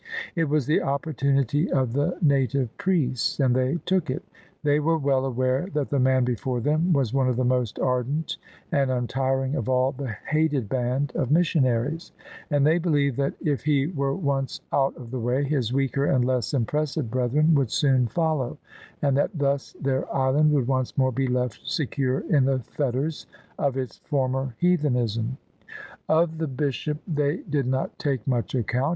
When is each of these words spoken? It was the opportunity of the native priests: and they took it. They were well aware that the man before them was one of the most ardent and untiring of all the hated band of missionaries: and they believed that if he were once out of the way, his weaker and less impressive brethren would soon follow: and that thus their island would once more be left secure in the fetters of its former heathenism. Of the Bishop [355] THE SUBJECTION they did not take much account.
It 0.35 0.49
was 0.49 0.65
the 0.65 0.81
opportunity 0.81 1.71
of 1.71 1.93
the 1.93 2.17
native 2.23 2.75
priests: 2.79 3.39
and 3.39 3.55
they 3.55 3.75
took 3.85 4.09
it. 4.09 4.23
They 4.63 4.79
were 4.79 4.97
well 4.97 5.25
aware 5.25 5.67
that 5.75 5.91
the 5.91 5.99
man 5.99 6.25
before 6.25 6.59
them 6.59 6.91
was 6.91 7.13
one 7.13 7.29
of 7.29 7.35
the 7.35 7.45
most 7.45 7.77
ardent 7.77 8.37
and 8.71 8.89
untiring 8.89 9.53
of 9.53 9.69
all 9.69 9.91
the 9.91 10.09
hated 10.27 10.67
band 10.67 11.11
of 11.13 11.29
missionaries: 11.29 12.13
and 12.49 12.65
they 12.65 12.79
believed 12.79 13.17
that 13.17 13.35
if 13.41 13.63
he 13.65 13.85
were 13.85 14.15
once 14.15 14.59
out 14.73 14.97
of 14.97 15.11
the 15.11 15.19
way, 15.19 15.43
his 15.43 15.71
weaker 15.71 16.05
and 16.05 16.25
less 16.25 16.51
impressive 16.55 17.11
brethren 17.11 17.53
would 17.53 17.69
soon 17.69 18.07
follow: 18.07 18.57
and 19.03 19.15
that 19.17 19.29
thus 19.35 19.73
their 19.79 20.11
island 20.11 20.51
would 20.51 20.65
once 20.65 20.97
more 20.97 21.11
be 21.11 21.27
left 21.27 21.59
secure 21.63 22.21
in 22.21 22.45
the 22.45 22.57
fetters 22.57 23.27
of 23.59 23.77
its 23.77 23.99
former 23.99 24.55
heathenism. 24.57 25.37
Of 26.09 26.39
the 26.39 26.47
Bishop 26.47 26.97
[355] 27.05 27.15
THE 27.15 27.21
SUBJECTION 27.21 27.45
they 27.45 27.51
did 27.51 27.67
not 27.67 27.99
take 27.99 28.25
much 28.25 28.55
account. 28.55 28.89